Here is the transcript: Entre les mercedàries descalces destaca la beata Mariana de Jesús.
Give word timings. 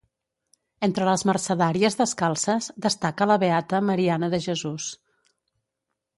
Entre 0.85 1.03
les 1.09 1.23
mercedàries 1.29 1.97
descalces 1.99 2.71
destaca 2.87 3.29
la 3.33 3.39
beata 3.45 3.83
Mariana 3.93 4.33
de 4.37 4.41
Jesús. 4.49 4.91